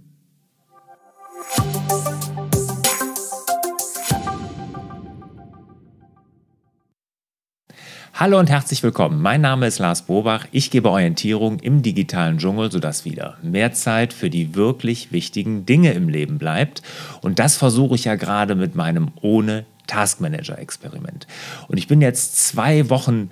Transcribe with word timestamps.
Hallo 8.17 8.39
und 8.39 8.49
herzlich 8.49 8.81
willkommen. 8.85 9.21
Mein 9.21 9.41
Name 9.41 9.67
ist 9.67 9.81
Lars 9.81 10.03
Bobach. 10.03 10.47
Ich 10.53 10.71
gebe 10.71 10.89
Orientierung 10.89 11.59
im 11.59 11.83
digitalen 11.83 12.39
Dschungel, 12.39 12.71
sodass 12.71 13.05
wieder 13.05 13.39
mehr 13.43 13.73
Zeit 13.73 14.13
für 14.13 14.31
die 14.31 14.55
wirklich 14.55 15.11
wichtigen 15.11 15.67
Dinge 15.67 15.91
im 15.95 16.09
Leben 16.09 16.39
bleibt. 16.39 16.81
Und 17.23 17.41
das 17.41 17.57
versuche 17.57 17.97
ich 17.97 18.05
ja 18.05 18.15
gerade 18.15 18.55
mit 18.55 18.77
meinem 18.77 19.11
Ohne 19.21 19.67
Task 19.87 20.21
Manager 20.21 20.59
Experiment. 20.59 21.27
Und 21.69 21.79
ich 21.79 21.89
bin 21.89 22.01
jetzt 22.01 22.37
zwei 22.37 22.89
Wochen 22.91 23.31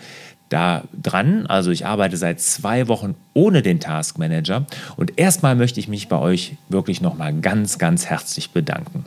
da 0.53 0.83
dran. 1.01 1.47
Also 1.47 1.71
ich 1.71 1.87
arbeite 1.87 2.17
seit 2.17 2.41
zwei 2.41 2.89
Wochen 2.89 3.15
ohne 3.35 3.63
den 3.63 3.81
Task 3.81 4.19
Manager. 4.19 4.67
Und 4.97 5.19
erstmal 5.19 5.57
möchte 5.57 5.81
ich 5.81 5.89
mich 5.89 6.09
bei 6.09 6.19
euch 6.19 6.57
wirklich 6.69 7.01
nochmal 7.01 7.33
ganz, 7.33 7.79
ganz 7.79 8.07
herzlich 8.07 8.51
bedanken. 8.51 9.07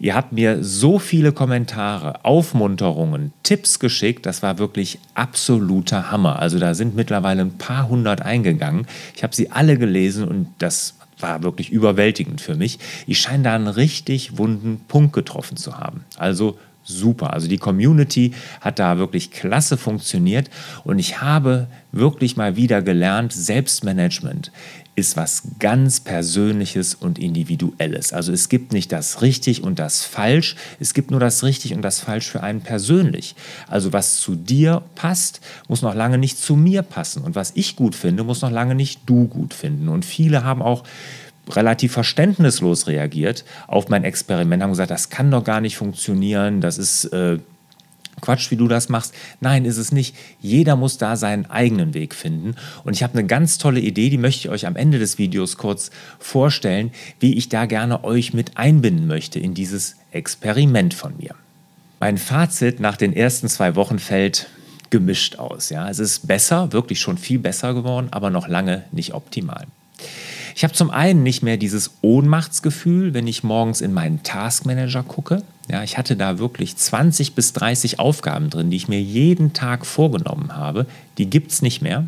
Ihr 0.00 0.16
habt 0.16 0.32
mir 0.32 0.64
so 0.64 0.98
viele 0.98 1.30
Kommentare, 1.30 2.24
Aufmunterungen, 2.24 3.32
Tipps 3.44 3.78
geschickt. 3.78 4.26
Das 4.26 4.42
war 4.42 4.58
wirklich 4.58 4.98
absoluter 5.14 6.10
Hammer. 6.10 6.40
Also 6.40 6.58
da 6.58 6.74
sind 6.74 6.96
mittlerweile 6.96 7.42
ein 7.42 7.56
paar 7.56 7.88
hundert 7.88 8.20
eingegangen. 8.20 8.88
Ich 9.14 9.22
habe 9.22 9.32
sie 9.32 9.52
alle 9.52 9.78
gelesen 9.78 10.26
und 10.26 10.48
das 10.58 10.94
war 11.20 11.44
wirklich 11.44 11.70
überwältigend 11.70 12.40
für 12.40 12.56
mich. 12.56 12.80
Ich 13.06 13.20
scheine 13.20 13.44
da 13.44 13.54
einen 13.54 13.68
richtig 13.68 14.38
wunden 14.38 14.80
Punkt 14.88 15.12
getroffen 15.12 15.56
zu 15.56 15.78
haben. 15.78 16.04
Also 16.16 16.58
super. 16.84 17.32
Also 17.32 17.48
die 17.48 17.58
Community 17.58 18.32
hat 18.60 18.78
da 18.78 18.98
wirklich 18.98 19.30
klasse 19.30 19.76
funktioniert 19.76 20.50
und 20.84 20.98
ich 20.98 21.20
habe 21.20 21.68
wirklich 21.92 22.36
mal 22.36 22.56
wieder 22.56 22.82
gelernt, 22.82 23.32
Selbstmanagement 23.32 24.50
ist 24.94 25.16
was 25.16 25.42
ganz 25.58 26.00
Persönliches 26.00 26.94
und 26.94 27.18
Individuelles. 27.18 28.12
Also 28.12 28.30
es 28.32 28.50
gibt 28.50 28.72
nicht 28.72 28.92
das 28.92 29.22
richtig 29.22 29.62
und 29.62 29.78
das 29.78 30.04
falsch, 30.04 30.54
es 30.80 30.92
gibt 30.92 31.10
nur 31.10 31.20
das 31.20 31.42
richtig 31.44 31.74
und 31.74 31.80
das 31.80 32.00
falsch 32.00 32.30
für 32.30 32.42
einen 32.42 32.60
persönlich. 32.60 33.34
Also 33.68 33.92
was 33.94 34.18
zu 34.18 34.34
dir 34.34 34.82
passt, 34.94 35.40
muss 35.68 35.80
noch 35.80 35.94
lange 35.94 36.18
nicht 36.18 36.38
zu 36.38 36.56
mir 36.56 36.82
passen 36.82 37.22
und 37.22 37.34
was 37.34 37.52
ich 37.54 37.74
gut 37.74 37.94
finde, 37.94 38.22
muss 38.22 38.42
noch 38.42 38.50
lange 38.50 38.74
nicht 38.74 39.00
du 39.06 39.28
gut 39.28 39.54
finden. 39.54 39.88
Und 39.88 40.04
viele 40.04 40.44
haben 40.44 40.60
auch 40.60 40.84
relativ 41.50 41.92
verständnislos 41.92 42.86
reagiert 42.86 43.44
auf 43.66 43.88
mein 43.88 44.04
Experiment, 44.04 44.62
haben 44.62 44.70
gesagt, 44.70 44.90
das 44.90 45.10
kann 45.10 45.30
doch 45.30 45.44
gar 45.44 45.60
nicht 45.60 45.76
funktionieren, 45.76 46.60
das 46.60 46.78
ist 46.78 47.06
äh, 47.06 47.38
Quatsch, 48.20 48.50
wie 48.50 48.56
du 48.56 48.68
das 48.68 48.88
machst. 48.88 49.14
Nein, 49.40 49.64
ist 49.64 49.78
es 49.78 49.90
nicht. 49.90 50.14
Jeder 50.40 50.76
muss 50.76 50.96
da 50.96 51.16
seinen 51.16 51.46
eigenen 51.46 51.92
Weg 51.92 52.14
finden. 52.14 52.54
Und 52.84 52.94
ich 52.94 53.02
habe 53.02 53.14
eine 53.14 53.26
ganz 53.26 53.58
tolle 53.58 53.80
Idee, 53.80 54.10
die 54.10 54.18
möchte 54.18 54.46
ich 54.46 54.48
euch 54.48 54.66
am 54.66 54.76
Ende 54.76 54.98
des 54.98 55.18
Videos 55.18 55.56
kurz 55.56 55.90
vorstellen, 56.18 56.92
wie 57.20 57.34
ich 57.34 57.48
da 57.48 57.66
gerne 57.66 58.04
euch 58.04 58.32
mit 58.32 58.56
einbinden 58.56 59.08
möchte 59.08 59.40
in 59.40 59.54
dieses 59.54 59.96
Experiment 60.12 60.94
von 60.94 61.16
mir. 61.16 61.34
Mein 62.00 62.16
Fazit 62.16 62.80
nach 62.80 62.96
den 62.96 63.12
ersten 63.12 63.48
zwei 63.48 63.74
Wochen 63.76 63.98
fällt 63.98 64.48
gemischt 64.90 65.36
aus. 65.36 65.70
Ja, 65.70 65.88
es 65.88 65.98
ist 65.98 66.26
besser, 66.26 66.72
wirklich 66.72 67.00
schon 67.00 67.18
viel 67.18 67.38
besser 67.38 67.74
geworden, 67.74 68.08
aber 68.10 68.30
noch 68.30 68.46
lange 68.46 68.84
nicht 68.92 69.14
optimal. 69.14 69.66
Ich 70.54 70.64
habe 70.64 70.74
zum 70.74 70.90
einen 70.90 71.22
nicht 71.22 71.42
mehr 71.42 71.56
dieses 71.56 71.92
Ohnmachtsgefühl, 72.02 73.14
wenn 73.14 73.26
ich 73.26 73.42
morgens 73.42 73.80
in 73.80 73.92
meinen 73.92 74.22
Taskmanager 74.22 75.02
gucke. 75.02 75.42
Ja, 75.70 75.82
ich 75.82 75.96
hatte 75.96 76.16
da 76.16 76.38
wirklich 76.38 76.76
20 76.76 77.34
bis 77.34 77.52
30 77.52 77.98
Aufgaben 77.98 78.50
drin, 78.50 78.70
die 78.70 78.76
ich 78.76 78.88
mir 78.88 79.00
jeden 79.00 79.52
Tag 79.52 79.86
vorgenommen 79.86 80.56
habe. 80.56 80.86
Die 81.18 81.30
gibt 81.30 81.52
es 81.52 81.62
nicht 81.62 81.82
mehr. 81.82 82.06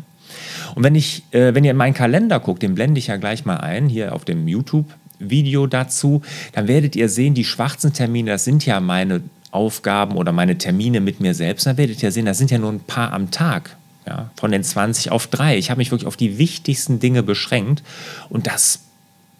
Und 0.75 0.83
wenn, 0.83 0.95
ich, 0.95 1.23
äh, 1.31 1.55
wenn 1.55 1.63
ihr 1.63 1.71
in 1.71 1.77
meinen 1.77 1.93
Kalender 1.93 2.39
guckt, 2.39 2.61
den 2.61 2.75
blende 2.75 2.99
ich 2.99 3.07
ja 3.07 3.17
gleich 3.17 3.45
mal 3.45 3.57
ein, 3.57 3.87
hier 3.87 4.13
auf 4.13 4.25
dem 4.25 4.47
YouTube-Video 4.47 5.67
dazu, 5.67 6.21
dann 6.51 6.67
werdet 6.67 6.95
ihr 6.95 7.09
sehen, 7.09 7.33
die 7.33 7.45
schwarzen 7.45 7.93
Termine, 7.93 8.31
das 8.31 8.43
sind 8.43 8.65
ja 8.65 8.79
meine 8.79 9.21
Aufgaben 9.51 10.17
oder 10.17 10.33
meine 10.33 10.57
Termine 10.57 10.99
mit 10.99 11.21
mir 11.21 11.33
selbst. 11.33 11.65
Dann 11.65 11.77
werdet 11.77 12.03
ihr 12.03 12.11
sehen, 12.11 12.25
das 12.25 12.37
sind 12.37 12.51
ja 12.51 12.57
nur 12.57 12.71
ein 12.71 12.81
paar 12.81 13.13
am 13.13 13.31
Tag 13.31 13.77
ja, 14.05 14.29
von 14.35 14.51
den 14.51 14.63
20 14.63 15.11
auf 15.11 15.27
drei. 15.27 15.57
Ich 15.57 15.69
habe 15.69 15.79
mich 15.79 15.91
wirklich 15.91 16.07
auf 16.07 16.17
die 16.17 16.37
wichtigsten 16.37 16.99
Dinge 16.99 17.23
beschränkt 17.23 17.83
und 18.29 18.47
das 18.47 18.79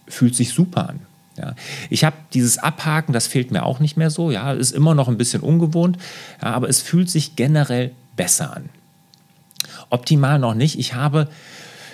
fühlt 0.08 0.36
sich 0.36 0.54
super 0.54 0.90
an. 0.90 1.00
Ja. 1.38 1.56
Ich 1.90 2.04
habe 2.04 2.16
dieses 2.34 2.58
Abhaken, 2.58 3.14
das 3.14 3.28
fehlt 3.28 3.52
mir 3.52 3.64
auch 3.64 3.80
nicht 3.80 3.98
mehr 3.98 4.10
so. 4.10 4.32
Ja, 4.32 4.54
ist 4.54 4.72
immer 4.72 4.96
noch 4.96 5.08
ein 5.08 5.18
bisschen 5.18 5.42
ungewohnt, 5.42 5.98
ja, 6.42 6.54
aber 6.54 6.70
es 6.70 6.82
fühlt 6.82 7.10
sich 7.10 7.36
generell 7.36 7.92
besser 8.16 8.56
an. 8.56 8.70
Optimal 9.90 10.40
noch 10.40 10.54
nicht. 10.54 10.80
Ich 10.80 10.94
habe 10.94 11.28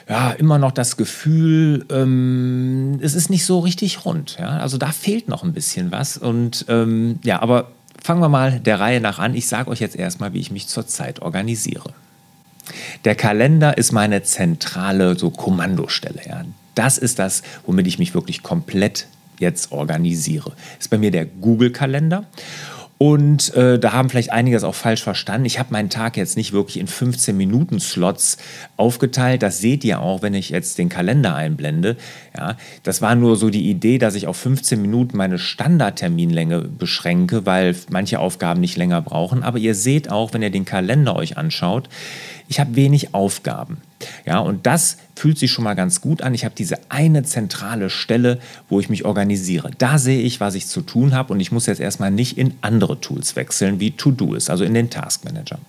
ja, 0.07 0.31
immer 0.31 0.57
noch 0.57 0.71
das 0.71 0.97
Gefühl, 0.97 1.85
ähm, 1.89 2.99
es 3.01 3.13
ist 3.13 3.29
nicht 3.29 3.45
so 3.45 3.59
richtig 3.59 4.05
rund. 4.05 4.37
Ja? 4.39 4.57
Also 4.57 4.77
da 4.77 4.91
fehlt 4.91 5.27
noch 5.29 5.43
ein 5.43 5.53
bisschen 5.53 5.91
was. 5.91 6.17
Und 6.17 6.65
ähm, 6.67 7.19
ja, 7.23 7.41
aber 7.41 7.71
fangen 8.01 8.21
wir 8.21 8.29
mal 8.29 8.59
der 8.59 8.79
Reihe 8.79 8.99
nach 8.99 9.19
an. 9.19 9.35
Ich 9.35 9.47
sage 9.47 9.69
euch 9.69 9.79
jetzt 9.79 9.95
erstmal, 9.95 10.33
wie 10.33 10.39
ich 10.39 10.51
mich 10.51 10.67
zurzeit 10.67 11.21
organisiere. 11.21 11.93
Der 13.05 13.15
Kalender 13.15 13.77
ist 13.77 13.91
meine 13.91 14.23
zentrale 14.23 15.17
so 15.17 15.29
Kommandostelle. 15.29 16.21
Ja. 16.27 16.45
Das 16.75 16.97
ist 16.97 17.19
das, 17.19 17.43
womit 17.65 17.87
ich 17.87 17.99
mich 17.99 18.13
wirklich 18.13 18.43
komplett 18.43 19.07
jetzt 19.39 19.71
organisiere. 19.71 20.53
Ist 20.79 20.89
bei 20.89 20.97
mir 20.97 21.11
der 21.11 21.25
Google-Kalender. 21.25 22.25
Und 23.01 23.51
äh, 23.55 23.79
da 23.79 23.93
haben 23.93 24.11
vielleicht 24.11 24.31
einige 24.31 24.55
das 24.55 24.63
auch 24.63 24.75
falsch 24.75 25.01
verstanden. 25.01 25.47
Ich 25.47 25.57
habe 25.57 25.73
meinen 25.73 25.89
Tag 25.89 26.17
jetzt 26.17 26.37
nicht 26.37 26.53
wirklich 26.53 26.79
in 26.79 26.85
15 26.85 27.35
Minuten 27.35 27.79
Slots 27.79 28.37
aufgeteilt. 28.77 29.41
Das 29.41 29.57
seht 29.57 29.83
ihr 29.83 30.01
auch, 30.01 30.21
wenn 30.21 30.35
ich 30.35 30.51
jetzt 30.51 30.77
den 30.77 30.87
Kalender 30.87 31.33
einblende. 31.33 31.97
Ja, 32.37 32.57
das 32.83 33.01
war 33.01 33.15
nur 33.15 33.37
so 33.37 33.49
die 33.49 33.71
Idee, 33.71 33.97
dass 33.97 34.13
ich 34.13 34.27
auf 34.27 34.37
15 34.37 34.79
Minuten 34.79 35.17
meine 35.17 35.39
Standardterminlänge 35.39 36.59
beschränke, 36.61 37.47
weil 37.47 37.75
manche 37.89 38.19
Aufgaben 38.19 38.61
nicht 38.61 38.77
länger 38.77 39.01
brauchen. 39.01 39.41
Aber 39.41 39.57
ihr 39.57 39.73
seht 39.73 40.11
auch, 40.11 40.35
wenn 40.35 40.43
ihr 40.43 40.51
den 40.51 40.65
Kalender 40.65 41.15
euch 41.15 41.39
anschaut, 41.39 41.89
ich 42.49 42.59
habe 42.59 42.75
wenig 42.75 43.15
Aufgaben. 43.15 43.81
Ja, 44.27 44.37
und 44.37 44.67
das 44.67 44.97
fühlt 45.21 45.37
sich 45.37 45.51
schon 45.51 45.65
mal 45.65 45.75
ganz 45.75 46.01
gut 46.01 46.23
an. 46.23 46.33
Ich 46.33 46.45
habe 46.45 46.55
diese 46.57 46.79
eine 46.89 47.21
zentrale 47.21 47.91
Stelle, 47.91 48.39
wo 48.69 48.79
ich 48.79 48.89
mich 48.89 49.05
organisiere. 49.05 49.69
Da 49.77 49.99
sehe 49.99 50.19
ich, 50.19 50.39
was 50.39 50.55
ich 50.55 50.65
zu 50.65 50.81
tun 50.81 51.13
habe 51.13 51.31
und 51.31 51.39
ich 51.39 51.51
muss 51.51 51.67
jetzt 51.67 51.79
erstmal 51.79 52.09
nicht 52.09 52.39
in 52.39 52.55
andere 52.61 52.99
Tools 52.99 53.35
wechseln, 53.35 53.79
wie 53.79 53.91
To-Do 53.91 54.33
ist, 54.33 54.49
also 54.49 54.63
in 54.63 54.73
den 54.73 54.89
Task 54.89 55.23
Manager. 55.23 55.59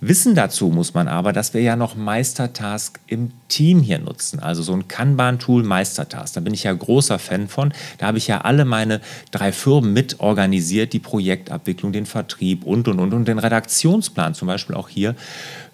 Wissen 0.00 0.34
dazu 0.34 0.68
muss 0.68 0.94
man 0.94 1.06
aber, 1.06 1.34
dass 1.34 1.52
wir 1.52 1.60
ja 1.60 1.76
noch 1.76 1.96
Meistertask 1.96 2.98
im 3.06 3.32
Team 3.48 3.82
hier 3.82 3.98
nutzen, 3.98 4.40
also 4.40 4.62
so 4.62 4.72
ein 4.72 4.88
Kanban-Tool 4.88 5.64
Meistertask. 5.64 6.32
Da 6.32 6.40
bin 6.40 6.54
ich 6.54 6.62
ja 6.62 6.72
großer 6.72 7.18
Fan 7.18 7.48
von. 7.48 7.74
Da 7.98 8.06
habe 8.06 8.16
ich 8.16 8.26
ja 8.26 8.40
alle 8.40 8.64
meine 8.64 9.02
drei 9.32 9.52
Firmen 9.52 9.92
mit 9.92 10.20
organisiert, 10.20 10.94
die 10.94 10.98
Projektabwicklung, 10.98 11.92
den 11.92 12.06
Vertrieb 12.06 12.64
und 12.64 12.88
und 12.88 12.98
und 12.98 13.12
und 13.12 13.28
den 13.28 13.38
Redaktionsplan 13.38 14.32
zum 14.32 14.48
Beispiel 14.48 14.74
auch 14.74 14.88
hier 14.88 15.14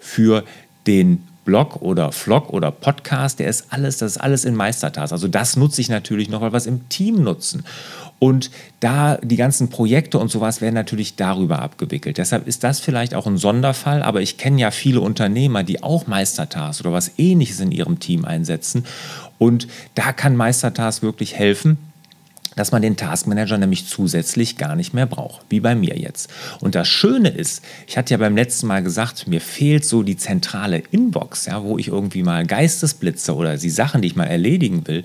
für 0.01 0.43
den 0.85 1.23
Blog 1.45 1.81
oder 1.81 2.11
Vlog 2.11 2.49
oder 2.49 2.71
Podcast, 2.71 3.39
der 3.39 3.47
ist 3.47 3.67
alles, 3.69 3.97
das 3.97 4.13
ist 4.13 4.17
alles 4.17 4.45
in 4.45 4.55
Meistertask. 4.55 5.11
Also 5.11 5.27
das 5.27 5.57
nutze 5.57 5.81
ich 5.81 5.89
natürlich 5.89 6.29
noch, 6.29 6.41
weil 6.41 6.53
wir 6.53 6.57
es 6.57 6.65
im 6.65 6.87
Team 6.89 7.23
nutzen. 7.23 7.63
Und 8.19 8.51
da 8.79 9.17
die 9.17 9.35
ganzen 9.35 9.69
Projekte 9.69 10.19
und 10.19 10.29
sowas 10.29 10.61
werden 10.61 10.75
natürlich 10.75 11.15
darüber 11.15 11.59
abgewickelt. 11.59 12.19
Deshalb 12.19 12.47
ist 12.47 12.63
das 12.63 12.79
vielleicht 12.79 13.15
auch 13.15 13.25
ein 13.25 13.37
Sonderfall, 13.37 14.03
aber 14.03 14.21
ich 14.21 14.37
kenne 14.37 14.61
ja 14.61 14.69
viele 14.69 15.01
Unternehmer, 15.01 15.63
die 15.63 15.81
auch 15.81 16.05
Meistertask 16.05 16.81
oder 16.81 16.93
was 16.93 17.13
ähnliches 17.17 17.59
in 17.59 17.71
ihrem 17.71 17.99
Team 17.99 18.25
einsetzen. 18.25 18.85
Und 19.39 19.67
da 19.95 20.13
kann 20.13 20.35
Meistertask 20.35 21.01
wirklich 21.01 21.35
helfen 21.35 21.79
dass 22.55 22.71
man 22.71 22.81
den 22.81 22.97
Taskmanager 22.97 23.57
nämlich 23.57 23.87
zusätzlich 23.87 24.57
gar 24.57 24.75
nicht 24.75 24.93
mehr 24.93 25.05
braucht, 25.05 25.45
wie 25.49 25.59
bei 25.59 25.75
mir 25.75 25.97
jetzt. 25.97 26.29
Und 26.59 26.75
das 26.75 26.87
Schöne 26.87 27.29
ist, 27.29 27.63
ich 27.87 27.97
hatte 27.97 28.13
ja 28.13 28.17
beim 28.17 28.35
letzten 28.35 28.67
Mal 28.67 28.83
gesagt, 28.83 29.27
mir 29.27 29.41
fehlt 29.41 29.85
so 29.85 30.03
die 30.03 30.17
zentrale 30.17 30.83
Inbox, 30.91 31.45
ja, 31.45 31.63
wo 31.63 31.77
ich 31.77 31.87
irgendwie 31.87 32.23
mal 32.23 32.45
Geistesblitze 32.45 33.35
oder 33.35 33.57
die 33.57 33.69
Sachen, 33.69 34.01
die 34.01 34.09
ich 34.09 34.15
mal 34.15 34.25
erledigen 34.25 34.87
will, 34.87 35.03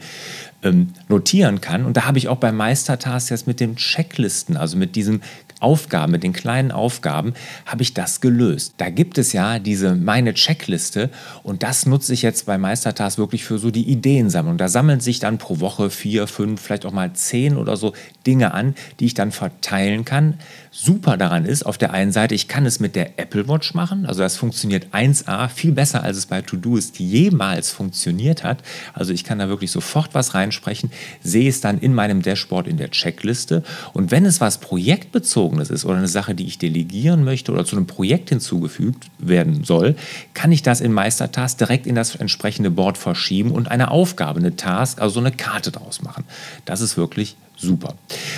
ähm, 0.63 0.89
notieren 1.09 1.61
kann. 1.61 1.85
Und 1.85 1.97
da 1.97 2.05
habe 2.05 2.19
ich 2.19 2.29
auch 2.29 2.37
bei 2.37 2.53
Meistertask 2.53 3.31
jetzt 3.31 3.47
mit 3.47 3.61
den 3.61 3.77
Checklisten, 3.77 4.57
also 4.57 4.77
mit 4.77 4.97
diesem 4.97 5.21
Aufgaben, 5.61 6.13
mit 6.13 6.23
den 6.23 6.35
kleinen 6.35 6.71
Aufgaben, 6.71 7.33
habe 7.65 7.83
ich 7.83 7.95
das 7.95 8.21
gelöst. 8.21 8.75
Da 8.77 8.91
gibt 8.91 9.17
es 9.17 9.33
ja 9.33 9.59
diese 9.59 9.95
meine 9.95 10.35
Checkliste 10.35 11.11
und 11.43 11.63
das 11.63 11.87
nutze 11.87 12.13
ich 12.13 12.23
jetzt 12.23 12.45
bei 12.45 12.59
Meistertask 12.59 13.17
wirklich 13.17 13.45
für 13.45 13.59
so 13.59 13.71
die 13.71 13.89
Ideensammlung. 13.89 14.59
Da 14.59 14.69
sammeln 14.69 15.01
sich 15.01 15.19
dann 15.19 15.39
pro 15.39 15.61
Woche 15.61 15.89
vier, 15.89 16.27
fünf, 16.27 16.61
vielleicht 16.61 16.85
auch 16.85 16.93
mal 16.93 17.13
zehn 17.15 17.57
oder 17.57 17.77
so 17.77 17.95
Dinge 18.27 18.53
an, 18.53 18.75
die 19.01 19.07
ich 19.07 19.15
dann 19.15 19.33
verteilen 19.33 20.05
kann. 20.05 20.35
Super 20.79 21.17
daran 21.17 21.45
ist, 21.45 21.65
auf 21.65 21.79
der 21.79 21.93
einen 21.93 22.13
Seite, 22.13 22.35
ich 22.35 22.49
kann 22.49 22.67
es 22.67 22.81
mit 22.81 22.97
der 22.97 23.19
Apple 23.19 23.49
Watch 23.49 23.75
machen, 23.75 24.07
also 24.07 24.21
das 24.21 24.37
funktioniert 24.37 24.89
1A, 24.93 25.49
viel 25.49 25.73
besser 25.73 26.03
als 26.03 26.17
es 26.17 26.27
bei 26.27 26.43
Todoist 26.43 26.99
jemals 26.99 27.71
funktioniert 27.71 28.45
hat. 28.45 28.59
Also 28.93 29.13
ich 29.13 29.25
kann 29.25 29.39
da 29.39 29.49
wirklich 29.49 29.71
sofort 29.71 30.11
was 30.15 30.35
reinsprechen, 30.35 30.91
sehe 31.23 31.49
es 31.49 31.61
dann 31.61 31.79
in 31.79 31.95
meinem 31.95 32.23
Dashboard 32.23 32.67
in 32.69 32.77
der 32.77 32.91
Checkliste 32.91 33.63
und 33.93 34.11
wenn 34.11 34.25
es 34.27 34.41
was 34.41 34.59
projektbezogen 34.59 35.37
Bezogenes 35.37 35.71
ist 35.71 35.85
oder 35.85 35.99
eine 35.99 36.09
Sache, 36.09 36.35
die 36.35 36.47
ich 36.47 36.59
delegieren 36.59 37.25
möchte 37.25 37.53
oder 37.53 37.65
zu 37.65 37.77
einem 37.77 37.87
Projekt 37.87 38.31
hinzugefügt 38.31 39.07
werden 39.19 39.65
soll, 39.65 39.97
kann 40.35 40.53
ich 40.53 40.63
das 40.63 40.81
in 40.81 40.93
Meistertask 40.93 41.59
direkt 41.59 41.87
in 41.87 41.95
das 41.95 42.15
entsprechende 42.17 42.71
Board 42.71 42.99
verschieben 42.99 43.51
und 43.51 43.71
eine 43.71 43.91
Aufgabe, 43.91 44.39
eine 44.39 44.57
Task, 44.57 45.01
also 45.01 45.15
so 45.15 45.21
eine 45.21 45.33
Karte 45.33 45.71
draus 45.73 46.03
machen. 46.03 46.25
Das 46.65 46.81
ist 46.81 46.97
wirklich 46.97 47.37
super. 47.57 47.95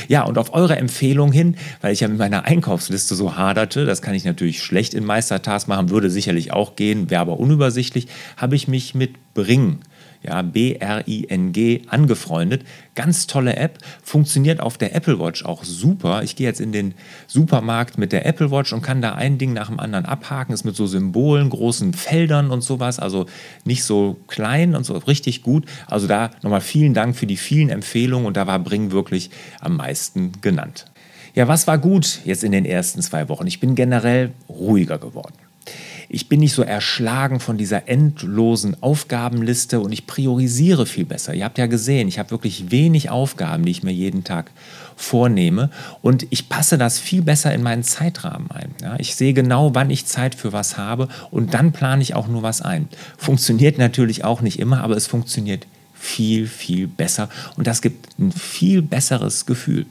Ja, 0.09 0.23
und 0.23 0.38
auf 0.38 0.55
eure 0.55 0.76
Empfehlung 0.76 1.32
hin, 1.32 1.56
weil 1.81 1.93
ich 1.93 2.00
ja 2.00 2.09
mit 2.09 2.19
meiner 2.19 2.44
Einkaufsliste 2.44 3.15
so 3.15 3.37
haderte, 3.37 3.85
das 3.85 4.03
kann 4.03 4.15
ich 4.15 4.25
natürlich 4.25 4.62
schlecht 4.62 4.94
in 4.94 5.05
Meistertask 5.05 5.69
machen, 5.69 5.91
würde 5.91 6.11
sicherlich 6.11 6.53
auch 6.53 6.76
gehen, 6.76 7.11
wäre 7.11 7.20
aber 7.20 7.38
unübersichtlich, 7.38 8.09
habe 8.37 8.56
ich 8.56 8.69
mich 8.69 8.94
mit 8.94 9.15
Bring 9.35 9.79
ja, 10.23 10.43
B-R-I-N-G, 10.43 11.82
angefreundet. 11.88 12.65
Ganz 12.94 13.26
tolle 13.26 13.56
App, 13.56 13.79
funktioniert 14.03 14.61
auf 14.61 14.79
der 14.79 14.94
Apple 14.94 15.19
Watch 15.20 15.44
auch 15.44 15.65
super. 15.65 16.23
Ich 16.23 16.37
gehe 16.37 16.47
jetzt 16.47 16.61
in 16.61 16.73
den 16.73 16.94
Supermarkt 17.26 17.99
mit 17.99 18.12
der 18.12 18.26
Apple 18.26 18.50
Watch 18.50 18.73
und 18.73 18.82
kann 18.82 19.00
da 19.00 19.15
ein 19.15 19.38
Ding 19.38 19.53
nach 19.53 19.69
dem 19.69 19.79
anderen 19.79 20.05
abhaken. 20.05 20.53
Ist 20.53 20.65
mit 20.65 20.76
so 20.76 20.87
Symbolen, 20.87 21.50
großen 21.50 21.93
Feldern 21.93 22.50
und 22.50 22.62
sowas, 22.62 22.99
also 22.99 23.26
nicht 23.65 23.85
so 23.85 24.17
klein 24.26 24.75
und 24.75 24.85
so 24.85 24.94
richtig 24.94 25.43
gut. 25.43 25.67
Also 25.87 26.06
da 26.06 26.31
nochmal 26.43 26.61
vielen 26.61 26.94
Dank 26.94 27.17
für 27.17 27.26
die 27.26 27.37
vielen 27.37 27.69
Empfehlungen 27.69 28.26
und 28.26 28.37
da 28.37 28.47
war 28.47 28.59
Bring 28.59 28.91
wirklich 28.91 29.31
am 29.61 29.76
meisten 29.76 30.32
genannt. 30.41 30.87
Ja, 31.35 31.47
was 31.47 31.67
war 31.67 31.79
gut 31.79 32.21
jetzt 32.25 32.43
in 32.43 32.53
den 32.53 32.64
ersten 32.64 33.00
zwei 33.00 33.29
Wochen? 33.29 33.47
Ich 33.47 33.61
bin 33.61 33.75
generell 33.75 34.32
ruhiger 34.49 34.99
geworden. 34.99 35.35
Ich 36.10 36.28
bin 36.28 36.40
nicht 36.40 36.55
so 36.55 36.62
erschlagen 36.62 37.38
von 37.38 37.58
dieser 37.58 37.87
endlosen 37.88 38.82
Aufgabenliste 38.82 39.81
und 39.81 39.93
ich 39.93 40.06
priorisiere 40.06 40.87
viel 40.87 41.05
besser. 41.05 41.34
Ihr 41.34 41.44
habt 41.44 41.58
ja 41.58 41.66
gesehen, 41.66 42.08
ich 42.08 42.19
habe 42.19 42.31
wirklich 42.31 42.70
wenig 42.70 43.10
Aufgaben, 43.10 43.66
die 43.66 43.70
ich 43.72 43.82
mir 43.82 43.93
jeden 43.93 44.25
Tag 44.25 44.50
vornehme 44.96 45.70
und 46.00 46.26
ich 46.31 46.49
passe 46.49 46.78
das 46.78 46.99
viel 46.99 47.20
besser 47.20 47.52
in 47.52 47.62
meinen 47.62 47.82
Zeitrahmen 47.82 48.50
ein. 48.50 48.75
Ja, 48.82 48.96
ich 48.99 49.16
sehe 49.16 49.34
genau, 49.34 49.75
wann 49.75 49.90
ich 49.90 50.06
Zeit 50.06 50.34
für 50.34 50.55
was 50.55 50.78
habe 50.78 51.08
und 51.31 51.52
dann 51.52 51.72
plane 51.72 52.02
ich 52.02 52.14
auch 52.14 52.26
nur 52.26 52.43
was 52.43 52.62
ein. 52.62 52.88
Funktioniert 53.19 53.76
natürlich 53.76 54.25
auch 54.25 54.40
nicht 54.40 54.58
immer, 54.58 54.82
aber 54.82 54.96
es 54.96 55.06
funktioniert 55.06 55.66
viel, 55.99 56.47
viel 56.47 56.87
besser 56.87 57.29
und 57.56 57.67
das 57.67 57.83
gibt 57.83 58.19
ein 58.19 58.33
viel 58.33 58.83
besseres 58.83 59.47
Gefühl. 59.47 59.87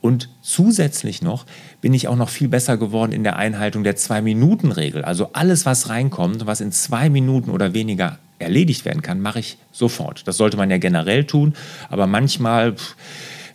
Und 0.00 0.28
zusätzlich 0.42 1.22
noch 1.22 1.46
bin 1.80 1.94
ich 1.94 2.08
auch 2.08 2.16
noch 2.16 2.28
viel 2.28 2.48
besser 2.48 2.76
geworden 2.76 3.12
in 3.12 3.24
der 3.24 3.36
Einhaltung 3.36 3.84
der 3.84 3.96
Zwei-Minuten-Regel. 3.96 5.02
Also 5.02 5.30
alles, 5.32 5.64
was 5.64 5.88
reinkommt, 5.88 6.44
was 6.44 6.60
in 6.60 6.72
zwei 6.72 7.08
Minuten 7.08 7.50
oder 7.50 7.72
weniger 7.72 8.18
erledigt 8.38 8.84
werden 8.84 9.00
kann, 9.00 9.20
mache 9.20 9.40
ich 9.40 9.56
sofort. 9.72 10.28
Das 10.28 10.36
sollte 10.36 10.56
man 10.56 10.70
ja 10.70 10.78
generell 10.78 11.24
tun, 11.24 11.54
aber 11.88 12.06
manchmal 12.06 12.74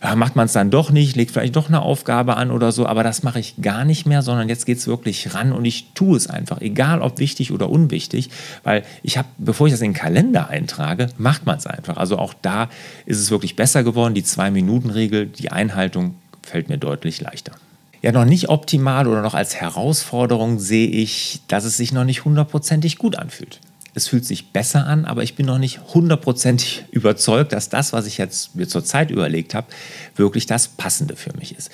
ja, 0.02 0.16
macht 0.16 0.34
man 0.34 0.46
es 0.46 0.52
dann 0.52 0.70
doch 0.70 0.90
nicht, 0.90 1.14
legt 1.14 1.30
vielleicht 1.30 1.56
doch 1.56 1.68
eine 1.68 1.82
Aufgabe 1.82 2.36
an 2.36 2.50
oder 2.50 2.72
so, 2.72 2.86
aber 2.86 3.02
das 3.02 3.22
mache 3.22 3.38
ich 3.38 3.56
gar 3.60 3.84
nicht 3.84 4.06
mehr, 4.06 4.22
sondern 4.22 4.48
jetzt 4.48 4.64
geht 4.64 4.78
es 4.78 4.86
wirklich 4.86 5.34
ran 5.34 5.52
und 5.52 5.64
ich 5.66 5.92
tue 5.94 6.16
es 6.16 6.26
einfach, 6.26 6.60
egal 6.62 7.02
ob 7.02 7.18
wichtig 7.18 7.52
oder 7.52 7.68
unwichtig, 7.68 8.30
weil 8.62 8.82
ich 9.02 9.18
habe, 9.18 9.28
bevor 9.36 9.66
ich 9.66 9.74
das 9.74 9.82
in 9.82 9.92
den 9.92 9.98
Kalender 9.98 10.48
eintrage, 10.48 11.08
macht 11.18 11.44
man 11.44 11.58
es 11.58 11.66
einfach. 11.66 11.98
Also 11.98 12.18
auch 12.18 12.32
da 12.40 12.70
ist 13.04 13.18
es 13.18 13.30
wirklich 13.30 13.56
besser 13.56 13.84
geworden, 13.84 14.14
die 14.14 14.24
Zwei-Minuten-Regel, 14.24 15.26
die 15.26 15.52
Einhaltung 15.52 16.14
fällt 16.42 16.70
mir 16.70 16.78
deutlich 16.78 17.20
leichter. 17.20 17.52
Ja, 18.00 18.12
noch 18.12 18.24
nicht 18.24 18.48
optimal 18.48 19.06
oder 19.06 19.20
noch 19.20 19.34
als 19.34 19.56
Herausforderung 19.56 20.58
sehe 20.58 20.88
ich, 20.88 21.42
dass 21.48 21.64
es 21.64 21.76
sich 21.76 21.92
noch 21.92 22.04
nicht 22.04 22.24
hundertprozentig 22.24 22.96
gut 22.96 23.16
anfühlt. 23.16 23.60
Es 23.94 24.08
fühlt 24.08 24.24
sich 24.24 24.52
besser 24.52 24.86
an, 24.86 25.04
aber 25.04 25.22
ich 25.22 25.34
bin 25.34 25.46
noch 25.46 25.58
nicht 25.58 25.80
hundertprozentig 25.94 26.84
überzeugt, 26.90 27.52
dass 27.52 27.68
das, 27.68 27.92
was 27.92 28.06
ich 28.06 28.18
jetzt 28.18 28.54
mir 28.54 28.68
zur 28.68 28.84
Zeit 28.84 29.10
überlegt 29.10 29.54
habe, 29.54 29.66
wirklich 30.16 30.46
das 30.46 30.68
Passende 30.68 31.16
für 31.16 31.36
mich 31.36 31.56
ist. 31.56 31.70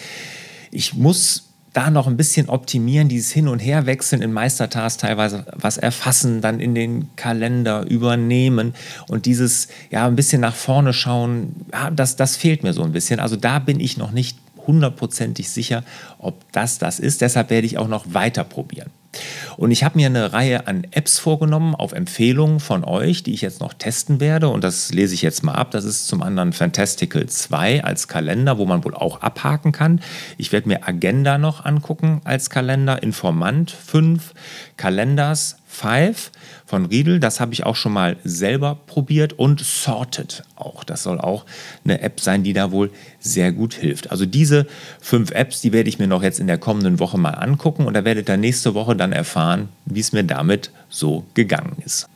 Ich 0.70 0.94
muss 0.94 1.46
da 1.76 1.90
noch 1.90 2.06
ein 2.06 2.16
bisschen 2.16 2.48
optimieren, 2.48 3.08
dieses 3.08 3.32
Hin- 3.32 3.48
und 3.48 3.58
Herwechseln 3.58 4.22
in 4.22 4.32
Meistertask 4.32 4.98
teilweise 4.98 5.44
was 5.52 5.76
erfassen, 5.76 6.40
dann 6.40 6.58
in 6.58 6.74
den 6.74 7.14
Kalender 7.16 7.84
übernehmen 7.86 8.74
und 9.08 9.26
dieses 9.26 9.68
ja 9.90 10.06
ein 10.06 10.16
bisschen 10.16 10.40
nach 10.40 10.54
vorne 10.54 10.94
schauen, 10.94 11.54
ja, 11.70 11.90
das, 11.90 12.16
das 12.16 12.36
fehlt 12.36 12.62
mir 12.62 12.72
so 12.72 12.82
ein 12.82 12.92
bisschen. 12.92 13.20
Also 13.20 13.36
da 13.36 13.58
bin 13.58 13.78
ich 13.78 13.98
noch 13.98 14.10
nicht 14.10 14.38
hundertprozentig 14.66 15.50
sicher, 15.50 15.84
ob 16.18 16.50
das 16.52 16.78
das 16.78 16.98
ist. 16.98 17.20
Deshalb 17.20 17.50
werde 17.50 17.66
ich 17.66 17.76
auch 17.76 17.88
noch 17.88 18.06
weiter 18.14 18.44
probieren. 18.44 18.90
Und 19.56 19.70
ich 19.70 19.84
habe 19.84 19.98
mir 19.98 20.06
eine 20.06 20.32
Reihe 20.32 20.66
an 20.66 20.86
Apps 20.90 21.18
vorgenommen 21.18 21.74
auf 21.74 21.92
Empfehlungen 21.92 22.60
von 22.60 22.84
euch, 22.84 23.22
die 23.22 23.34
ich 23.34 23.40
jetzt 23.40 23.60
noch 23.60 23.74
testen 23.74 24.20
werde. 24.20 24.48
Und 24.48 24.62
das 24.64 24.92
lese 24.92 25.14
ich 25.14 25.22
jetzt 25.22 25.42
mal 25.42 25.54
ab. 25.54 25.70
Das 25.70 25.84
ist 25.84 26.08
zum 26.08 26.22
anderen 26.22 26.52
Fantastical 26.52 27.26
2 27.26 27.84
als 27.84 28.08
Kalender, 28.08 28.58
wo 28.58 28.66
man 28.66 28.84
wohl 28.84 28.94
auch 28.94 29.20
abhaken 29.22 29.72
kann. 29.72 30.00
Ich 30.36 30.52
werde 30.52 30.68
mir 30.68 30.86
Agenda 30.86 31.38
noch 31.38 31.64
angucken 31.64 32.20
als 32.24 32.50
Kalender, 32.50 33.02
Informant 33.02 33.70
5, 33.70 34.34
Kalenders 34.76 35.56
5 35.76 36.30
von 36.64 36.86
Riedel. 36.86 37.20
Das 37.20 37.40
habe 37.40 37.52
ich 37.52 37.64
auch 37.64 37.76
schon 37.76 37.92
mal 37.92 38.16
selber 38.24 38.78
probiert 38.86 39.34
und 39.34 39.60
Sorted 39.60 40.42
auch. 40.56 40.84
Das 40.84 41.02
soll 41.02 41.20
auch 41.20 41.44
eine 41.84 42.00
App 42.00 42.20
sein, 42.20 42.42
die 42.42 42.52
da 42.52 42.70
wohl 42.70 42.90
sehr 43.20 43.52
gut 43.52 43.74
hilft. 43.74 44.10
Also 44.10 44.26
diese 44.26 44.66
fünf 45.00 45.30
Apps, 45.30 45.60
die 45.60 45.72
werde 45.72 45.88
ich 45.88 45.98
mir 45.98 46.08
noch 46.08 46.22
jetzt 46.22 46.40
in 46.40 46.46
der 46.46 46.58
kommenden 46.58 46.98
Woche 46.98 47.18
mal 47.18 47.30
angucken 47.30 47.86
und 47.86 47.94
da 47.94 48.04
werdet 48.04 48.28
ihr 48.28 48.36
nächste 48.36 48.74
Woche 48.74 48.96
dann 48.96 49.12
erfahren, 49.12 49.68
wie 49.84 50.00
es 50.00 50.12
mir 50.12 50.24
damit 50.24 50.70
so 50.88 51.24
gegangen 51.34 51.76
ist. 51.84 52.08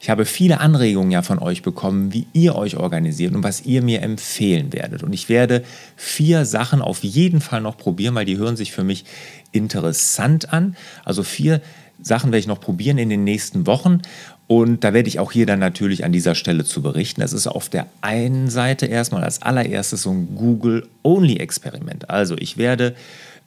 Ich 0.00 0.10
habe 0.10 0.24
viele 0.24 0.60
Anregungen 0.60 1.10
ja 1.10 1.22
von 1.22 1.38
euch 1.38 1.62
bekommen, 1.62 2.12
wie 2.12 2.26
ihr 2.32 2.54
euch 2.54 2.76
organisiert 2.76 3.34
und 3.34 3.42
was 3.42 3.64
ihr 3.64 3.82
mir 3.82 4.02
empfehlen 4.02 4.72
werdet. 4.72 5.02
Und 5.02 5.12
ich 5.12 5.28
werde 5.28 5.64
vier 5.96 6.44
Sachen 6.44 6.82
auf 6.82 7.02
jeden 7.02 7.40
Fall 7.40 7.60
noch 7.60 7.76
probieren, 7.76 8.14
weil 8.14 8.24
die 8.24 8.36
hören 8.36 8.56
sich 8.56 8.72
für 8.72 8.84
mich 8.84 9.04
interessant 9.52 10.52
an. 10.52 10.76
Also 11.04 11.22
vier 11.22 11.60
Sachen 12.02 12.28
werde 12.28 12.38
ich 12.38 12.46
noch 12.46 12.60
probieren 12.60 12.98
in 12.98 13.08
den 13.08 13.24
nächsten 13.24 13.66
Wochen. 13.66 14.02
Und 14.48 14.84
da 14.84 14.92
werde 14.92 15.08
ich 15.08 15.18
auch 15.18 15.32
hier 15.32 15.46
dann 15.46 15.58
natürlich 15.58 16.04
an 16.04 16.12
dieser 16.12 16.34
Stelle 16.34 16.64
zu 16.64 16.80
berichten. 16.80 17.20
Das 17.20 17.32
ist 17.32 17.46
auf 17.46 17.68
der 17.68 17.86
einen 18.00 18.48
Seite 18.48 18.86
erstmal 18.86 19.24
als 19.24 19.42
allererstes 19.42 20.02
so 20.02 20.10
ein 20.12 20.36
Google-Only-Experiment. 20.36 22.10
Also 22.10 22.36
ich 22.38 22.56
werde 22.56 22.94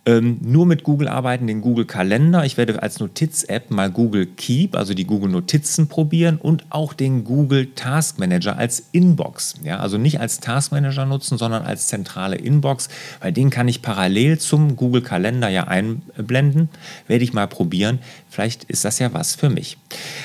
ähm, 0.06 0.38
nur 0.42 0.66
mit 0.66 0.84
Google 0.84 1.08
arbeiten, 1.08 1.46
den 1.46 1.62
Google 1.62 1.86
Kalender. 1.86 2.46
Ich 2.46 2.58
werde 2.58 2.82
als 2.82 3.00
Notiz-App 3.00 3.70
mal 3.70 3.92
Google 3.92 4.26
Keep, 4.26 4.76
also 4.76 4.94
die 4.94 5.06
Google 5.06 5.30
Notizen 5.30 5.88
probieren 5.88 6.38
und 6.38 6.66
auch 6.70 6.94
den 6.94 7.24
Google 7.24 7.68
Task 7.76 8.18
Manager 8.18 8.58
als 8.58 8.88
Inbox. 8.92 9.56
Ja, 9.64 9.80
also 9.80 9.98
nicht 9.98 10.20
als 10.20 10.40
Task 10.40 10.72
Manager 10.72 11.06
nutzen, 11.06 11.38
sondern 11.38 11.64
als 11.64 11.88
zentrale 11.88 12.38
Inbox, 12.38 12.90
weil 13.20 13.34
den 13.34 13.50
kann 13.50 13.68
ich 13.68 13.82
parallel 13.82 14.40
zum 14.40 14.76
Google 14.76 15.02
Kalender 15.02 15.50
ja 15.50 15.66
einblenden. 15.66 16.70
Werde 17.08 17.24
ich 17.24 17.34
mal 17.34 17.48
probieren. 17.48 18.00
Vielleicht 18.30 18.64
ist 18.66 18.86
das 18.86 19.00
ja 19.00 19.14
was 19.14 19.36
für 19.36 19.50
mich. 19.50 19.78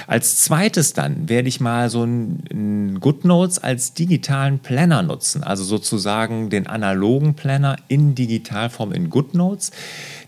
Als 0.07 0.39
zweites 0.41 0.93
dann 0.93 1.29
werde 1.29 1.49
ich 1.49 1.61
mal 1.61 1.91
so 1.91 2.05
ein 2.05 3.01
GoodNotes 3.01 3.59
als 3.59 3.95
digitalen 3.95 4.59
Planner 4.59 5.03
nutzen, 5.03 5.43
also 5.43 5.65
sozusagen 5.65 6.51
den 6.51 6.67
analogen 6.67 7.35
Planner 7.35 7.77
in 7.89 8.15
Digitalform 8.15 8.93
in 8.93 9.11
GoodNotes. 9.11 9.64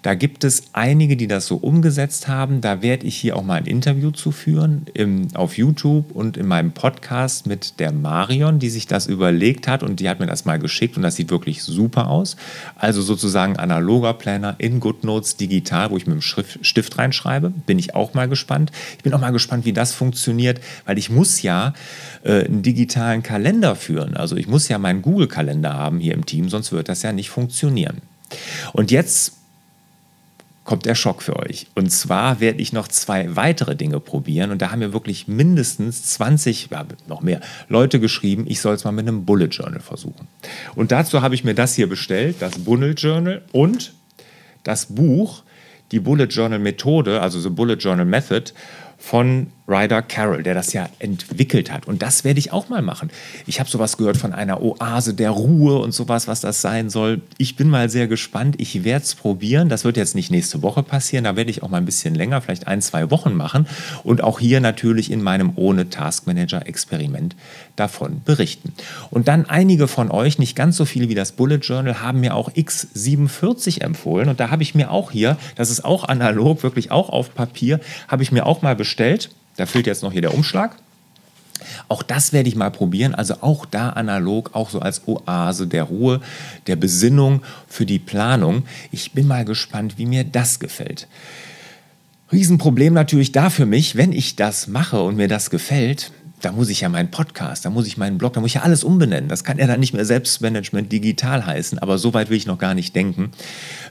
Da 0.03 0.15
gibt 0.15 0.45
es 0.45 0.63
einige, 0.73 1.17
die 1.17 1.27
das 1.27 1.47
so 1.47 1.57
umgesetzt 1.57 2.29
haben. 2.29 2.61
Da 2.61 2.81
werde 2.81 3.07
ich 3.07 3.17
hier 3.17 3.37
auch 3.37 3.43
mal 3.43 3.57
ein 3.57 3.67
Interview 3.67 4.13
zu 4.13 4.31
führen 4.31 4.87
im, 4.95 5.29
auf 5.35 5.59
YouTube 5.59 6.13
und 6.13 6.37
in 6.37 6.47
meinem 6.47 6.71
Podcast 6.71 7.49
mit 7.49 7.81
der 7.81 7.91
Marion, 7.91 8.61
die 8.61 8.69
sich 8.69 8.87
das 8.87 9.09
überlegt 9.09 9.67
hat 9.67 9.83
und 9.83 9.99
die 9.99 10.09
hat 10.09 10.21
mir 10.21 10.27
das 10.27 10.45
mal 10.45 10.61
geschickt 10.61 10.97
und 10.97 11.03
das 11.03 11.17
sieht 11.17 11.31
wirklich 11.31 11.65
super 11.65 12.09
aus. 12.09 12.37
Also 12.77 13.03
sozusagen 13.03 13.57
analoger 13.57 14.15
Planner 14.15 14.55
in 14.59 14.79
GoodNotes 14.79 15.39
digital, 15.39 15.91
wo 15.91 15.97
ich 15.97 16.07
mit 16.07 16.15
dem 16.15 16.23
Schrift, 16.23 16.65
Stift 16.65 16.99
reinschreibe. 16.99 17.51
Bin 17.51 17.79
ich 17.79 17.97
auch 17.97 18.15
mal 18.15 18.29
gespannt. 18.29 18.71
Ich 18.99 19.03
bin 19.03 19.13
auch 19.13 19.21
mal 19.21 19.33
gespannt, 19.33 19.65
wie 19.65 19.73
das 19.73 19.93
funktioniert, 19.93 20.61
weil 20.85 20.99
ich 20.99 21.11
muss 21.11 21.43
ja 21.43 21.75
äh, 22.23 22.45
einen 22.45 22.63
digitalen 22.63 23.25
Kalender 23.25 23.75
führen. 23.75 24.17
Also 24.17 24.37
ich 24.37 24.47
muss 24.47 24.69
ja 24.69 24.79
meinen 24.79 25.03
Google-Kalender 25.03 25.75
haben 25.75 25.99
hier 25.99 26.15
im 26.15 26.27
Team, 26.27 26.49
sonst 26.49 26.71
wird 26.71 26.89
das 26.89 27.03
ja 27.03 27.13
nicht 27.13 27.31
funktionieren. 27.31 28.03
Und 28.73 28.91
jetzt 28.91 29.33
kommt 30.67 30.85
der 30.85 30.97
Schock 30.97 31.23
für 31.23 31.37
euch. 31.37 31.69
Und 31.75 31.91
zwar 31.91 32.41
werde 32.41 32.61
ich 32.61 32.73
noch 32.73 32.89
zwei 32.89 33.37
weitere 33.37 33.77
Dinge 33.77 34.01
probieren. 34.01 34.51
Und 34.51 34.61
da 34.61 34.73
haben 34.73 34.81
mir 34.81 34.93
wirklich 34.93 35.29
mindestens 35.29 36.03
20, 36.03 36.69
ja, 36.71 36.85
noch 37.07 37.23
mehr 37.23 37.41
Leute 37.69 38.01
geschrieben, 38.01 38.45
ich 38.49 38.61
soll 38.61 38.75
es 38.75 38.85
mal 38.85 38.93
mit 38.93 39.07
einem 39.07 39.25
Bullet 39.25 39.47
Journal 39.47 39.81
versuchen. 39.81 40.27
Und 40.75 40.93
dazu 40.93 41.23
habe 41.23 41.35
ich 41.37 41.45
mir 41.45 41.55
das 41.55 41.75
hier 41.75 41.89
bestellt, 41.89 42.37
das 42.41 42.59
Bullet 42.59 42.95
Journal 42.95 43.43
und 43.53 43.95
das 44.65 44.87
Buch, 44.87 45.45
die 45.93 46.01
Bullet 46.01 46.27
Journal 46.27 46.59
Methode, 46.59 47.23
also 47.23 47.41
The 47.41 47.51
Bullet 47.51 47.77
Journal 47.77 48.05
Method 48.05 48.53
von 48.99 49.53
Ryder 49.69 50.03
Carroll, 50.03 50.43
der 50.43 50.55
das 50.55 50.73
ja 50.73 50.89
entwickelt 50.99 51.73
hat. 51.73 51.87
Und 51.87 52.03
das 52.03 52.25
werde 52.25 52.39
ich 52.39 52.53
auch 52.53 52.69
mal 52.69 52.83
machen. 52.83 53.11
Ich 53.47 53.59
habe 53.59 53.69
sowas 53.69 53.97
gehört 53.97 54.17
von 54.17 54.33
einer 54.33 54.63
Oase 54.63 55.15
der 55.15 55.31
Ruhe 55.31 55.79
und 55.79 55.93
sowas, 55.93 56.29
was 56.29 56.41
das 56.41 56.61
sein 56.61 56.89
soll. 56.89 57.21
Ich 57.39 57.57
bin 57.57 57.69
mal 57.69 57.91
sehr 57.91 58.07
gespannt. 58.07 58.57
Ich 58.59 58.85
werde 58.85 59.05
es 59.05 59.15
probieren. 59.15 59.69
Das 59.69 59.85
wird 59.85 59.97
jetzt 59.97 60.15
nicht 60.15 60.31
nächste 60.31 60.63
Woche 60.63 60.83
passieren. 60.83 61.25
Da 61.25 61.37
werde 61.37 61.51
ich 61.51 61.63
auch 61.63 61.69
mal 61.69 61.79
ein 61.79 61.85
bisschen 61.85 62.15
länger, 62.15 62.41
vielleicht 62.41 62.69
ein, 62.69 62.81
zwei 62.81 63.11
Wochen 63.11 63.35
machen. 63.35 63.67
Und 64.05 64.23
auch 64.23 64.39
hier 64.39 64.61
natürlich 64.61 65.11
in 65.11 65.23
meinem 65.23 65.53
ohne 65.57 65.91
Taskmanager 65.91 66.67
Experiment 66.67 67.35
davon 67.75 68.23
berichten. 68.25 68.73
Und 69.11 69.29
dann 69.29 69.47
einige 69.47 69.89
von 69.89 70.11
euch, 70.11 70.39
nicht 70.39 70.55
ganz 70.55 70.77
so 70.77 70.85
viele 70.85 71.09
wie 71.09 71.15
das 71.15 71.33
Bullet 71.33 71.57
Journal, 71.57 72.01
haben 72.01 72.21
mir 72.21 72.35
auch 72.35 72.51
X47 72.51 73.81
empfohlen. 73.81 74.29
Und 74.29 74.39
da 74.39 74.51
habe 74.51 74.63
ich 74.63 74.75
mir 74.75 74.91
auch 74.91 75.11
hier, 75.11 75.37
das 75.57 75.71
ist 75.71 75.85
auch 75.85 76.05
analog, 76.05 76.63
wirklich 76.63 76.91
auch 76.91 77.11
auf 77.11 77.35
Papier, 77.35 77.81
habe 78.09 78.23
ich 78.23 78.31
mir 78.31 78.47
auch 78.47 78.63
mal 78.63 78.77
bestellt. 78.77 79.31
Da 79.57 79.67
fehlt 79.67 79.87
jetzt 79.87 80.03
noch 80.03 80.13
hier 80.13 80.23
der 80.23 80.35
Umschlag. 80.35 80.77
Auch 81.89 82.03
das 82.03 82.33
werde 82.33 82.49
ich 82.49 82.57
mal 82.57 82.71
probieren. 82.71 83.15
Also 83.15 83.37
auch 83.41 83.67
da 83.67 83.91
analog, 83.91 84.51
auch 84.55 84.71
so 84.71 84.81
als 84.81 85.03
Oase 85.07 85.67
der 85.67 85.85
Ruhe, 85.85 86.21
der 86.67 86.77
Besinnung 86.77 87.43
für 87.67 87.87
die 87.87 87.99
Planung. 87.99 88.65
Ich 88.93 89.13
bin 89.13 89.27
mal 89.27 89.45
gespannt, 89.45 89.95
wie 89.97 90.07
mir 90.07 90.25
das 90.25 90.59
gefällt. 90.59 91.09
Riesenproblem 92.33 92.93
natürlich 92.93 93.33
da 93.33 93.51
für 93.51 93.67
mich, 93.67 93.97
wenn 93.97 94.13
ich 94.13 94.37
das 94.37 94.67
mache 94.67 95.01
und 95.01 95.17
mir 95.17 95.29
das 95.29 95.49
gefällt, 95.51 96.11
da 96.43 96.53
muss 96.53 96.69
ich 96.69 96.83
ja 96.83 96.89
meinen 96.89 97.11
Podcast, 97.11 97.65
da 97.65 97.71
muss 97.71 97.87
ich 97.87 97.97
meinen 97.97 98.19
Blog, 98.19 98.35
da 98.35 98.41
muss 98.41 98.51
ich 98.51 98.55
ja 98.55 98.63
alles 98.63 98.85
umbenennen. 98.85 99.29
Das 99.29 99.45
kann 99.45 99.59
ja 99.59 99.67
dann 99.67 99.81
nicht 99.81 99.95
mehr 99.95 100.05
Selbstmanagement 100.05 100.93
digital 100.93 101.47
heißen, 101.47 101.79
aber 101.79 101.99
so 101.99 102.15
weit 102.15 102.29
will 102.29 102.37
ich 102.37 102.47
noch 102.47 102.59
gar 102.59 102.75
nicht 102.75 102.95
denken. 102.95 103.31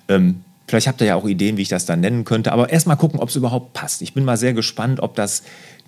Ähm, 0.08 0.42
Vielleicht 0.68 0.88
habt 0.88 1.02
ihr 1.02 1.08
ja 1.08 1.16
auch 1.16 1.28
Ideen, 1.28 1.58
wie 1.58 1.62
ich 1.62 1.70
das 1.70 1.86
dann 1.86 2.00
nennen 2.00 2.26
könnte. 2.26 2.52
Aber 2.52 2.70
erstmal 2.70 2.98
gucken, 2.98 3.20
ob 3.20 3.30
es 3.30 3.36
überhaupt 3.36 3.74
passt. 3.74 4.02
Ich 4.02 4.14
bin 4.14 4.26
mal 4.26 4.38
sehr 4.38 4.54
gespannt, 4.54 5.00
ob 5.00 5.16
das 5.16 5.44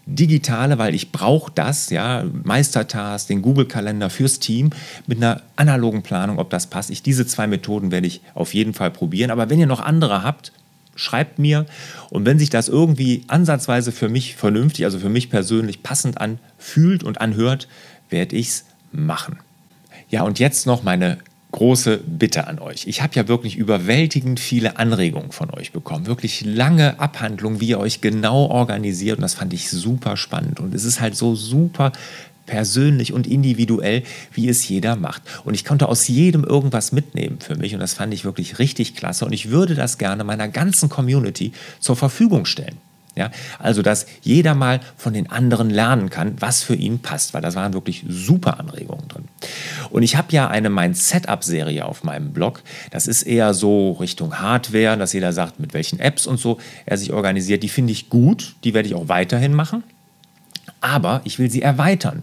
digitale, 0.06 0.78
weil 0.78 0.96
ich 0.96 1.12
brauche 1.12 1.52
das, 1.54 1.90
ja, 1.90 2.24
Meistertask, 2.44 3.28
den 3.28 3.42
Google-Kalender 3.42 4.10
fürs 4.10 4.40
Team 4.40 4.70
mit 5.06 5.18
einer 5.18 5.42
analogen 5.56 6.02
Planung, 6.02 6.40
ob 6.40 6.50
das 6.50 6.68
passt. 6.68 6.90
Ich, 6.90 7.04
diese 7.04 7.26
zwei 7.28 7.48
Methoden 7.48 7.92
werde 7.92 8.08
ich 8.08 8.22
auf 8.34 8.54
jeden 8.54 8.74
Fall 8.74 8.92
probieren. 8.92 9.32
Aber 9.32 9.50
wenn 9.50 9.60
ihr 9.60 9.68
noch 9.68 9.82
andere 9.82 10.24
habt, 10.24 10.54
schreibt 10.96 11.40
mir. 11.40 11.66
Und 12.10 12.26
wenn 12.26 12.40
sich 12.40 12.50
das 12.50 12.70
irgendwie 12.70 13.24
ansatzweise 13.28 13.92
für 13.92 14.10
mich 14.10 14.36
vernünftig, 14.36 14.86
also 14.86 15.00
für 15.00 15.10
mich 15.10 15.30
persönlich 15.30 15.84
passend 15.84 16.20
anfühlt 16.20 17.04
und 17.04 17.20
anhört, 17.20 17.68
werde 18.10 18.36
ich 18.36 18.48
es 18.48 18.66
machen. 18.92 19.40
Ja, 20.10 20.24
und 20.24 20.40
jetzt 20.40 20.66
noch 20.66 20.84
meine 20.84 21.18
große 21.58 22.02
Bitte 22.06 22.46
an 22.46 22.60
euch. 22.60 22.86
Ich 22.86 23.02
habe 23.02 23.16
ja 23.16 23.28
wirklich 23.28 23.56
überwältigend 23.56 24.40
viele 24.40 24.78
Anregungen 24.78 25.32
von 25.32 25.50
euch 25.50 25.72
bekommen. 25.72 26.06
Wirklich 26.06 26.46
lange 26.46 27.00
Abhandlungen, 27.00 27.60
wie 27.60 27.70
ihr 27.70 27.80
euch 27.80 28.00
genau 28.00 28.46
organisiert. 28.46 29.18
Und 29.18 29.24
das 29.24 29.34
fand 29.34 29.54
ich 29.54 29.68
super 29.72 30.18
spannend. 30.18 30.60
Und 30.60 30.76
es 30.76 30.84
ist 30.84 31.02
halt 31.02 31.16
so 31.16 31.34
super 31.34 31.94
persönlich 32.46 33.12
und 33.12 33.26
individuell, 33.26 34.04
wie 34.34 34.50
es 34.50 34.70
jeder 34.70 34.96
macht. 34.96 35.24
Und 35.46 35.56
ich 35.56 35.66
konnte 35.66 35.90
aus 35.90 36.08
jedem 36.08 36.44
irgendwas 36.44 36.92
mitnehmen 36.92 37.40
für 37.40 37.56
mich. 37.56 37.74
Und 37.74 37.80
das 37.80 37.96
fand 37.96 38.14
ich 38.14 38.24
wirklich 38.24 38.60
richtig 38.60 38.96
klasse. 38.96 39.26
Und 39.26 39.34
ich 39.34 39.50
würde 39.50 39.74
das 39.74 39.98
gerne 39.98 40.24
meiner 40.24 40.50
ganzen 40.50 40.90
Community 40.90 41.54
zur 41.80 41.96
Verfügung 41.96 42.46
stellen. 42.46 42.78
Ja, 43.18 43.32
also, 43.58 43.82
dass 43.82 44.06
jeder 44.22 44.54
mal 44.54 44.80
von 44.96 45.12
den 45.12 45.32
anderen 45.32 45.72
lernen 45.72 46.12
kann, 46.12 46.36
was 46.40 46.62
für 46.62 46.76
ihn 46.76 47.00
passt, 47.00 47.34
weil 47.34 47.42
das 47.42 47.56
waren 47.56 47.74
wirklich 47.74 48.06
super 48.08 48.60
Anregungen 48.60 49.08
drin. 49.08 49.24
Und 49.90 50.04
ich 50.04 50.16
habe 50.16 50.32
ja 50.32 50.48
eine 50.48 50.70
Mein 50.70 50.94
Setup-Serie 50.94 51.86
auf 51.86 52.04
meinem 52.04 52.32
Blog. 52.32 52.62
Das 52.92 53.08
ist 53.08 53.24
eher 53.24 53.56
so 53.56 53.94
Richtung 53.94 54.40
Hardware, 54.40 54.98
dass 54.98 55.14
jeder 55.14 55.34
sagt, 55.34 55.60
mit 55.60 55.74
welchen 55.74 56.00
Apps 56.00 56.28
und 56.28 56.40
so 56.40 56.60
er 56.86 56.98
sich 56.98 57.12
organisiert. 57.12 57.64
Die 57.64 57.70
finde 57.70 57.92
ich 57.92 58.10
gut, 58.10 58.56
die 58.64 58.76
werde 58.76 58.88
ich 58.88 58.94
auch 58.94 59.10
weiterhin 59.10 59.54
machen. 59.56 59.84
Aber 60.80 61.22
ich 61.24 61.40
will 61.40 61.50
sie 61.50 61.64
erweitern 61.64 62.22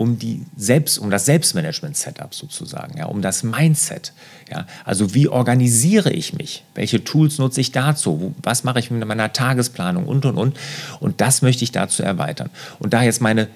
um, 0.00 0.18
die 0.18 0.46
Selbst, 0.56 0.98
um 0.98 1.10
das 1.10 1.26
Selbstmanagement-Setup 1.26 2.34
sozusagen, 2.34 2.96
ja, 2.96 3.04
um 3.04 3.20
das 3.20 3.42
Mindset. 3.42 4.14
Ja. 4.50 4.66
Also 4.82 5.12
wie 5.12 5.28
organisiere 5.28 6.10
ich 6.10 6.32
mich? 6.32 6.64
Welche 6.74 7.04
Tools 7.04 7.36
nutze 7.36 7.60
ich 7.60 7.70
dazu? 7.70 8.34
Was 8.42 8.64
mache 8.64 8.78
ich 8.78 8.90
mit 8.90 9.06
meiner 9.06 9.34
Tagesplanung 9.34 10.06
und, 10.06 10.24
und, 10.24 10.38
und. 10.38 10.56
Und 11.00 11.20
das 11.20 11.42
möchte 11.42 11.64
ich 11.64 11.72
dazu 11.72 12.02
erweitern. 12.02 12.48
Und 12.78 12.94
da 12.94 13.02
jetzt 13.02 13.20
meine 13.20 13.48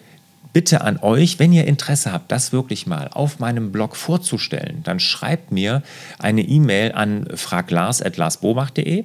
Bitte 0.53 0.83
an 0.83 0.99
euch, 0.99 1.39
wenn 1.39 1.53
ihr 1.53 1.67
Interesse 1.67 2.13
habt, 2.13 2.31
das 2.31 2.53
wirklich 2.53 2.87
mal 2.87 3.09
auf 3.13 3.39
meinem 3.39 3.73
Blog 3.73 3.97
vorzustellen, 3.97 4.83
dann 4.85 5.01
schreibt 5.01 5.51
mir 5.51 5.83
eine 6.19 6.43
E-Mail 6.43 6.93
an 6.93 7.27
fraglars.larsbobach.de 7.35 9.05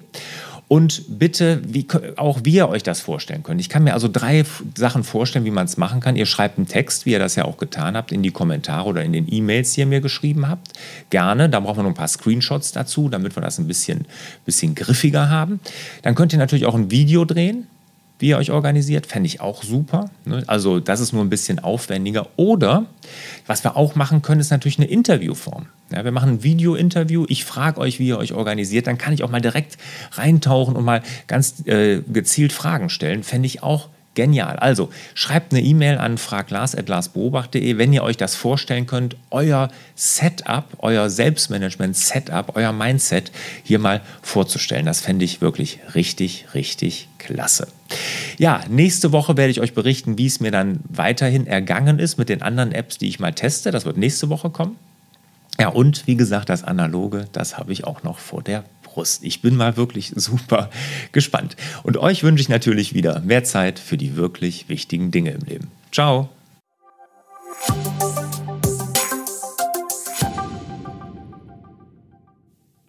und 0.69 1.19
bitte, 1.19 1.61
wie, 1.65 1.87
auch 2.15 2.41
wie 2.43 2.53
ihr 2.53 2.69
euch 2.69 2.83
das 2.83 3.01
vorstellen 3.01 3.41
könnt. 3.41 3.59
Ich 3.59 3.69
kann 3.69 3.83
mir 3.83 3.95
also 3.95 4.07
drei 4.07 4.45
Sachen 4.77 5.03
vorstellen, 5.03 5.43
wie 5.43 5.51
man 5.51 5.65
es 5.65 5.77
machen 5.77 5.99
kann. 5.99 6.15
Ihr 6.15 6.27
schreibt 6.27 6.59
einen 6.59 6.67
Text, 6.67 7.07
wie 7.07 7.11
ihr 7.11 7.19
das 7.19 7.35
ja 7.35 7.45
auch 7.45 7.57
getan 7.57 7.97
habt, 7.97 8.11
in 8.11 8.21
die 8.21 8.29
Kommentare 8.29 8.87
oder 8.87 9.03
in 9.03 9.11
den 9.11 9.25
E-Mails, 9.27 9.73
die 9.73 9.81
ihr 9.81 9.87
mir 9.87 9.99
geschrieben 9.99 10.47
habt. 10.47 10.73
Gerne. 11.09 11.49
Da 11.49 11.59
brauchen 11.59 11.79
wir 11.79 11.83
noch 11.83 11.89
ein 11.89 11.95
paar 11.95 12.07
Screenshots 12.07 12.71
dazu, 12.71 13.09
damit 13.09 13.35
wir 13.35 13.41
das 13.41 13.57
ein 13.57 13.65
bisschen, 13.65 14.05
bisschen 14.45 14.75
griffiger 14.75 15.29
haben. 15.29 15.59
Dann 16.03 16.13
könnt 16.13 16.33
ihr 16.33 16.39
natürlich 16.39 16.67
auch 16.67 16.75
ein 16.75 16.91
Video 16.91 17.25
drehen 17.25 17.65
wie 18.19 18.29
ihr 18.29 18.37
euch 18.37 18.51
organisiert, 18.51 19.05
fände 19.05 19.27
ich 19.27 19.41
auch 19.41 19.63
super. 19.63 20.11
Ne? 20.25 20.43
Also 20.47 20.79
das 20.79 20.99
ist 20.99 21.13
nur 21.13 21.23
ein 21.23 21.29
bisschen 21.29 21.59
aufwendiger. 21.59 22.27
Oder 22.35 22.85
was 23.47 23.63
wir 23.63 23.75
auch 23.75 23.95
machen 23.95 24.21
können, 24.21 24.41
ist 24.41 24.51
natürlich 24.51 24.77
eine 24.77 24.87
Interviewform. 24.87 25.67
Ja, 25.91 26.03
wir 26.03 26.11
machen 26.11 26.33
ein 26.33 26.43
Video-Interview, 26.43 27.25
ich 27.29 27.45
frage 27.45 27.79
euch, 27.79 27.97
wie 27.97 28.07
ihr 28.09 28.17
euch 28.19 28.33
organisiert, 28.33 28.85
dann 28.85 28.99
kann 28.99 29.13
ich 29.13 29.23
auch 29.23 29.31
mal 29.31 29.41
direkt 29.41 29.77
reintauchen 30.11 30.75
und 30.75 30.85
mal 30.85 31.01
ganz 31.25 31.65
äh, 31.65 32.01
gezielt 32.01 32.53
Fragen 32.53 32.89
stellen. 32.89 33.23
Fände 33.23 33.47
ich 33.47 33.63
auch 33.63 33.89
Genial. 34.15 34.57
Also 34.57 34.89
schreibt 35.13 35.53
eine 35.53 35.61
E-Mail 35.61 35.97
an 35.97 36.17
fraglars.larsbeobacht.de, 36.17 37.77
wenn 37.77 37.93
ihr 37.93 38.03
euch 38.03 38.17
das 38.17 38.35
vorstellen 38.35 38.85
könnt, 38.87 39.15
euer 39.29 39.69
Setup, 39.95 40.65
euer 40.79 41.09
Selbstmanagement-Setup, 41.09 42.55
euer 42.55 42.73
Mindset 42.73 43.31
hier 43.63 43.79
mal 43.79 44.01
vorzustellen. 44.21 44.85
Das 44.85 45.01
fände 45.01 45.25
ich 45.25 45.41
wirklich 45.41 45.79
richtig, 45.93 46.47
richtig 46.53 47.07
klasse. 47.17 47.67
Ja, 48.37 48.61
nächste 48.67 49.11
Woche 49.11 49.37
werde 49.37 49.51
ich 49.51 49.61
euch 49.61 49.73
berichten, 49.73 50.17
wie 50.17 50.25
es 50.25 50.39
mir 50.39 50.51
dann 50.51 50.79
weiterhin 50.89 51.47
ergangen 51.47 51.99
ist 51.99 52.17
mit 52.17 52.29
den 52.29 52.41
anderen 52.41 52.71
Apps, 52.71 52.97
die 52.97 53.07
ich 53.07 53.19
mal 53.19 53.33
teste. 53.33 53.71
Das 53.71 53.85
wird 53.85 53.97
nächste 53.97 54.29
Woche 54.29 54.49
kommen. 54.49 54.75
Ja, 55.59 55.67
und 55.69 56.07
wie 56.07 56.15
gesagt, 56.15 56.49
das 56.49 56.63
Analoge, 56.63 57.25
das 57.33 57.57
habe 57.57 57.73
ich 57.73 57.83
auch 57.83 58.03
noch 58.03 58.17
vor 58.17 58.41
der 58.41 58.63
Brust. 58.89 59.23
Ich 59.23 59.41
bin 59.41 59.55
mal 59.55 59.77
wirklich 59.77 60.13
super 60.15 60.69
gespannt. 61.11 61.55
Und 61.83 61.97
euch 61.97 62.23
wünsche 62.23 62.41
ich 62.41 62.49
natürlich 62.49 62.93
wieder 62.93 63.21
mehr 63.21 63.43
Zeit 63.43 63.79
für 63.79 63.97
die 63.97 64.15
wirklich 64.15 64.67
wichtigen 64.67 65.11
Dinge 65.11 65.31
im 65.31 65.41
Leben. 65.41 65.67
Ciao. 65.91 66.29